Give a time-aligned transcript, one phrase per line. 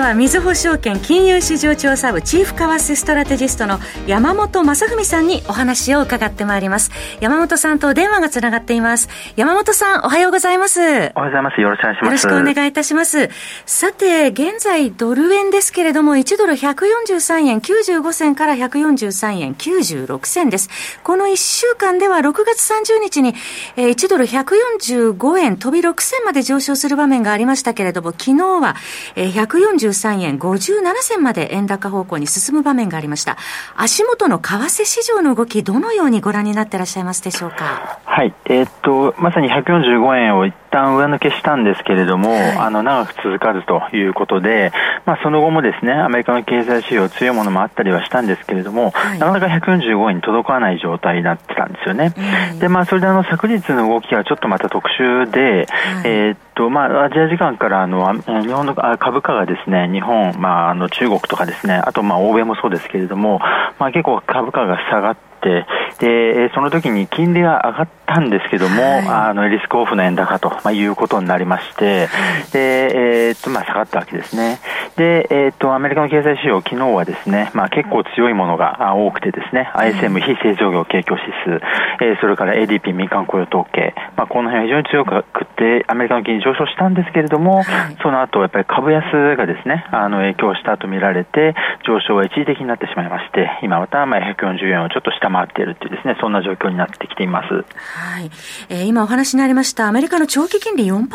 [0.00, 6.90] はみずほ証券金融市場調査部チーフ為替ストラテジストの山本雅文さんにお話を伺ってまいります。
[7.20, 9.10] 山本さんと電話がつながっています。
[9.36, 10.80] 山本さんおはようございます。
[10.80, 11.60] おはようございます。
[11.60, 12.04] よろしくお願いします。
[12.06, 13.28] よろしくお願いいたします。
[13.66, 20.70] さて現在ドル円ですけれども1ドル143円95銭から143円96銭です。
[21.04, 23.34] この1週間では6月30日に
[23.76, 28.76] 1ドル145円飛び6銭まで上昇する場面がありましたけれども昨日は
[29.14, 33.36] 143 3円57銭まで円高方向に進む場面がありました。
[33.76, 37.99] 足元の為替市場の動き、どのようにご覧になってらっしゃいますでしょうか？
[38.10, 38.34] はい。
[38.46, 44.72] えー、っと、まさに145円を一旦上抜けしたんですけれども、はい、あの、長く続かずということで、
[45.06, 52.12] まあ、その後もですね、アメリカの経済指標強いものもあったりはしたんですけれども、はい、なかなか145円に届かない状態になってたんですよね。
[52.58, 63.38] で、まあ、それであの、昨日の動きはちょっとまた特殊で、はい、えー、っと、まあ、アジア時間からあの、日本の株価がですね、日本、まあ、あの、中国とかですね、あと、まあ、欧米もそうですけれども、
[63.78, 65.64] まあ、結構株価が下がって、
[65.98, 72.08] で、その時に金利が上がったんですけども、はい、あの、リスクオフの円高と、まあ、いうことになりまして、
[72.52, 74.58] で、えー、っと、まあ、下がったわけですね。
[74.96, 81.62] で、えー、っと、アメリカの経済指標、昨日はですね、まあ、結構強いものが多くてですね、ISM 非製造業景況指数、
[82.02, 91.54] えー、それから ADP 民間雇用統計、まあ、この辺は非常に強くて、アメリカの金利上昇したんですけれども、はい、その後、やっぱり株安がですね、あの、影響したと見られて、
[91.86, 97.64] 上昇は一時的になってしまいまして、今また、まあ、140円をちょっと下回っているっていうですね、そんな状況になってきています。
[98.00, 98.30] はい。
[98.70, 101.06] えー、今お話になりました、アメリカの長期金利4%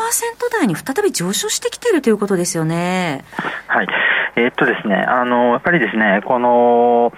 [0.52, 3.24] 台に再び上昇してきているということですよね。
[3.66, 3.88] はい。
[4.36, 7.12] えー、っとですね、あの、やっぱりですね、この、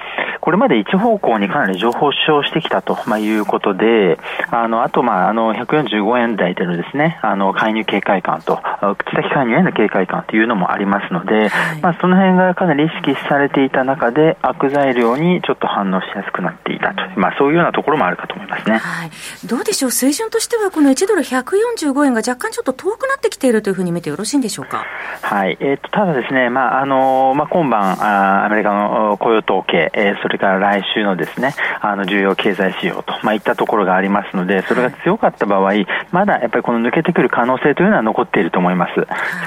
[0.49, 4.19] これまで一方向にかなり情報主張してきたと、まあ、いうことで、
[4.51, 18.79] あの、あと、まあ、あの、145円台でのですね、あの、介入警戒感と、口先介入への警戒感というのもありますので、はい、まあ、その辺がかなり意識されていた中で、悪材料にちょっと反応しやすくなっていたと、まあ、そういうようなところもあるかと思いますね。
[18.79, 19.11] はい。
[19.47, 24.87] どうでしょう、水準としては、この1ドル145円が若干ちょっと遠くなってきているというふうに見てよろしいんでしょうか？
[25.21, 25.59] はい。
[25.61, 35.73] えー、っと、ただですね、まあ、あの、まあ、今晩、あアメリカの雇用統計、えー、それから来週のですね、あの、重要経済指標と、まあ、いったところがありますので、それが強かった場合、
[36.13, 38.95] まだやっぱりこの抜けてくる可能性というのは残っていると思います。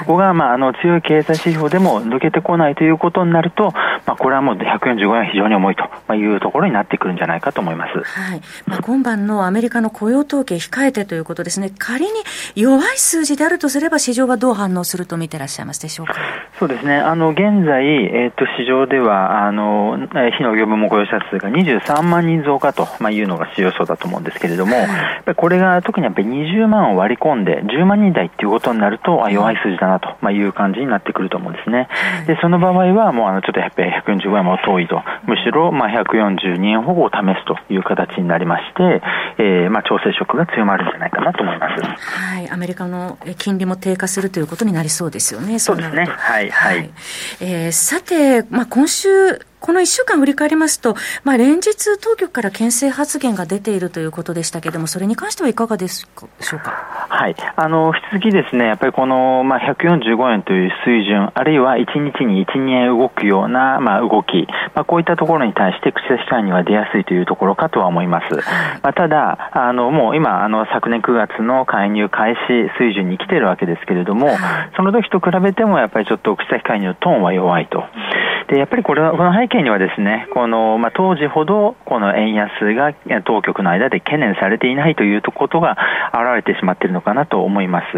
[0.00, 3.72] そこが、まあ、あの、強い経済指標でも抜けてこないということになると、
[4.06, 8.02] まあ、これはもう145円は非常に重いというところになってくるんじゃないかと思います。
[8.02, 8.40] はい。
[8.66, 11.70] まあ、今晩のアメリカの雇用統計控えてということですね。
[11.78, 12.10] 仮に
[12.54, 16.14] 弱い数字であるとすれば、市場はどう反応すると見てらっしゃいますでしょうか？
[16.58, 16.96] そうですね。
[16.96, 19.98] あの、現在、えっ、ー、と、市場では、あの、
[20.36, 24.76] 非農業部門雇用者数が23万人増加と、まあ、いうのが主要予想だと思うんですけれども、
[25.36, 31.88] これが特にやっぱり20万を割り込んで、10万人台っていうことになると、あ弱い数字だなと、まあ、いう感じになってくると思うんですね。
[32.26, 39.02] で、その場合は、もうあの、ちょっとやっぱり145円も遠いと、むしろ、まあ、142円保護を試すという形になりまして、
[39.38, 41.82] えー、まあ、調整色が強まるんじゃないかなと思います。
[41.82, 42.50] はい。
[42.50, 45.58] アメリカの金利も低下するということになりそうですよね。
[45.58, 46.06] そうですね。
[46.06, 46.76] はい、はい。
[46.78, 46.90] はい、
[47.40, 49.08] えー、さて、まあ、今週、
[49.62, 57.06] この1週間振り返りますと、まあ、連日当局から牽制発言が出ているということでしたけれども、それに関してはいかがでしょうか？
[57.08, 57.36] はい。
[57.54, 68.34] あの、引き続きですね、やっぱりこの、まあ、145円という水準、あるいは1日に1、2円動くような、まあ、動き、まあ、こういったところに対して口差し介入は出やすいというところかとは思います。
[68.82, 74.30] まあ、ただ、あの、もう今、あの、昨年9月の介入開始水準に来ているわけですけれども、
[74.76, 77.84] その時と比べても、やっぱりちょっと口差し介入のトーンは弱いと。
[78.52, 82.92] で、やっぱりこれは、この背景にはですね、この、まあ、当時ほど、この円安が
[83.24, 85.78] 当局の間で懸念されていないということが
[86.12, 87.96] 現れてしまっているのかなと思います。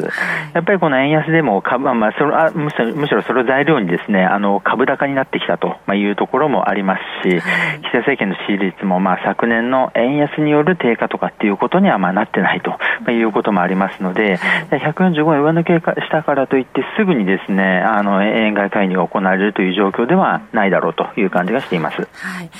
[0.54, 7.42] やっぱりこの円安でも株、まあ、それあむしろ、むしろそれを材料にですね、あの、株高になってきたというところもありますし、岸
[7.90, 14.38] 田政権の支持率も、まあ、昨年の円安による低下とかっていうことには、まあ、なってないということもありますので、
[14.70, 21.96] 145円上抜けしたからといって、すぐにですね、あの、円買い介入が行われるという状況ではないだろうという感じがしています。
[21.96, 22.50] はい。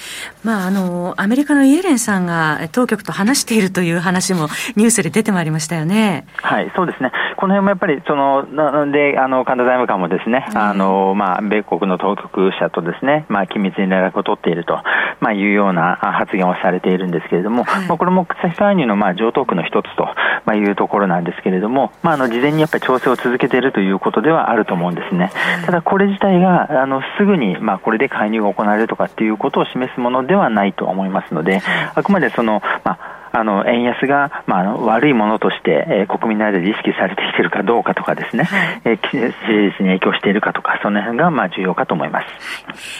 [0.42, 6.26] まあ、あの、アメリカのイエレンさんが当局と話しているという話もニュースで出てまいりましたよね。
[6.36, 7.10] はい、そうですね。
[7.36, 14.82] この辺もやっぱり、その、なので、あの、神田財務官もですね、あの、まあ、米国の当局者とですね、まあ、緊密に連絡を取っていると、
[15.20, 20.08] まあ、いうような発言をされているんですけれども、はい、まあ、これも差し介入の、まあ、上等句の一つと、
[20.44, 25.31] まあ、いうところなんですけれども、まあ、あの事前にやっぱり調整を続けているということではあると思うんですね。
[25.64, 31.62] ただこれ自体があのすぐに、まあ、これで介入が行われるとかっていうことを示すものではないと思いますので、
[31.94, 42.26] あくまでその、まああの円安が、まあ、あの悪いものとして、えー、国民の間で意識されてきているかどうかとかですね、はい、えー、支持率に影響しているかとか、その辺がまあ重要かと思います。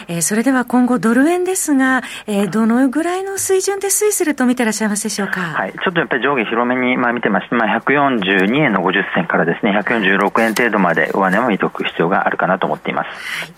[0.09, 5.41] えー、それでは今後ドル円ですが、えー、どのぐらいの水準で推移すると見てらっしゃいますでしょうか？
[5.41, 13.09] はい、ちょっとやっぱり上下広めにまあ見てまして、まあ142円の50銭からですね、146円程度まで上値を見ておく必要があるかなと思っています。
[13.09, 13.53] はい。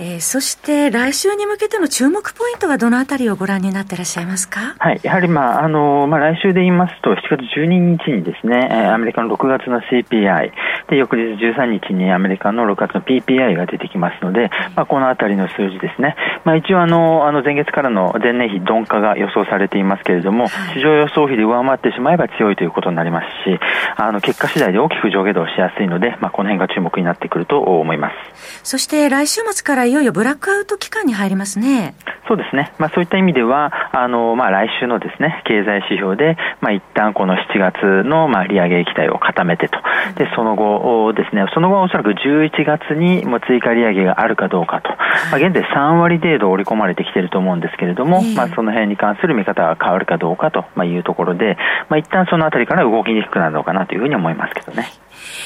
[0.00, 4.76] えー、そして来週に向けての注目ポイントはどのあたりをご覧になっていらっしゃいますか？
[4.78, 7.66] はい、やはりまあ、あの、まあ来週で言いますと、7月12
[7.98, 10.52] 日にですね、アメリカの6月の CPI、
[10.88, 16.16] で、翌日13日にアメリカの6月の PPI が出てきますので、まあこのあたりの数字ですね。
[16.44, 23.60] まあ一応あの、あの前月からの前年比鈍化が予想されていますけれども、市場予想比で上回ってしまえば強いということになりますし、
[23.96, 28.14] あの、結果次第で大きく上下動しやすいので、まあこの辺が注目になってくると思います。
[28.62, 31.94] そして来週末からいよいよブラックアウト期間に入りますね。
[32.28, 32.72] そうですね。
[32.78, 39.78] まあそういった意味では、あの、まあ来週のですね、経済指標で、まあ一旦この7月の、まあ利上げ期待を固めてと。
[40.16, 44.90] で、その後ですね、その後はおそらく11月にも追加利上げがあるかどうかと。
[44.90, 44.96] ま
[45.34, 51.56] あ現在3割程度織り込まれてきていると思うんですけれども、まあその辺に関する見方が変わるかどうかというところで、
[51.88, 54.86] まあ一旦そのあたりから動きにくくなるのかなというふうに思いますけどね。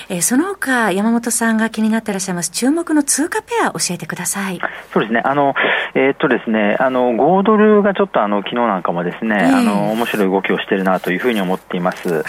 [0.08, 4.60] えー、その他、山本さんが気になっていらっしゃいます注目の通貨ペア、教えてください。
[4.92, 5.20] そうですね。
[5.24, 5.54] あの、
[5.94, 12.24] えー、っとですね、あの、5ドルがちょっとあの、昨日なんかもですね、えー、あの、面白い動きをしているなというふうに思っています。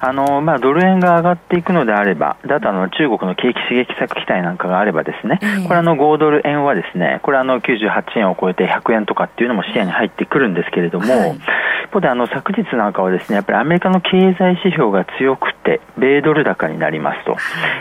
[0.00, 11.38] あの、まあ、ドル円が上がっていくのであれば、だとあの、中国の景気刺激策期待なんかがあればですね、これあの、5ドル円はですね、これあの、98円を超えて100円とかっていうのも視野に入ってくるんですけれども、はい、
[11.88, 17.36] 一方であの、昨日なんかはですね、やっぱりアメリカの経済指標が強くて、米ドル高になりますと。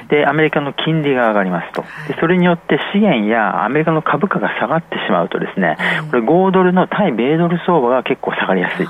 [0.10, 1.82] で、アメリカの金利が上がりますと。
[2.08, 5.78] で、それによって資源やアメリカの株価が下がってしまうとですね、
[6.10, 8.88] これ5ドルの対米ドル相場が結構下がりやすい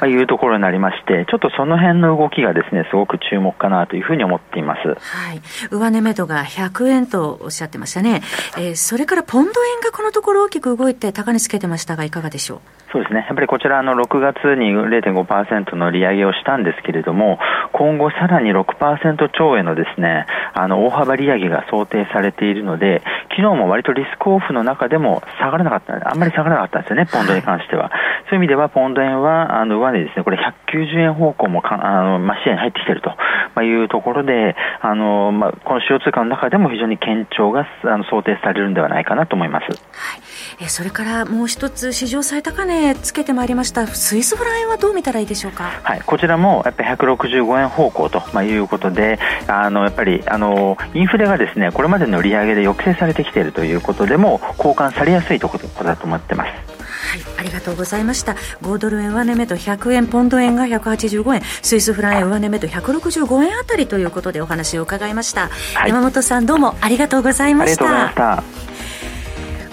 [0.00, 4.88] というところになりまして、ちょっとその辺の動きがですね、すごく注目かなというふうに思っています。
[4.88, 4.94] は
[5.34, 5.42] い。
[5.70, 8.22] 上値目処が100円とおっしゃってましたね。
[8.56, 12.83] えー、それからポンド円がこのところ大きく動いて高値つけてましたが、いかがでしょう？
[12.94, 13.26] そうですね。
[13.26, 17.40] やっぱりこちらの6月に0.5%の利上げをしたんですけれども、
[17.72, 27.90] 今後さらに6%超へのですね、あの、大幅利上げが想定されているので、昨日も割とリスクオフの中でも下がらなかった、あんまり下がらなかったんですよね、ポンドに関しては。
[28.30, 33.10] そういう意味では、ポンド円は、あの、上値ですね、これ190円方向もか、あの、まあ、視野に入ってきていると、
[33.56, 39.64] まいうところで、あの、まあ、この主要通貨の中でも非常に堅調が、あの、想定されるんではないかなと思います。
[39.64, 40.33] はい。
[40.60, 45.80] えそれからもう一つ、史上最高値つけてまいりました、スイスフラン円はどう見たらいいでしょうか？
[45.82, 56.48] はい、こちらもやっぱり165円方向と、まあ、いうことで、あの、やっぱり、あの、インフレがですね、これまでの利上げで抑制されてきているということでも、交換されやすいところだと思ってます。
[56.48, 58.34] はい、ありがとうございました。
[58.62, 65.48] 豪ドル円上値めど100円、ポンド円が185円、スイスフラン円上値めど165円あたりということでお話を伺いました。
[65.74, 67.84] はい、山本さんどうもありがとうございました。
[67.84, 68.73] ありがとうございました。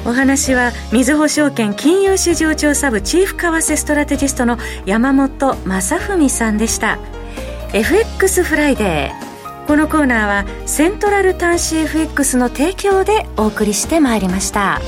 [0.06, 6.98] お話はみずほ証券金融市場調査部チーフ為替ストラテジストの山本雅文さんでした
[7.74, 14.82] FX フライデーこのコーナーはセントラル端子 FX の提供でお送りしてまいりました。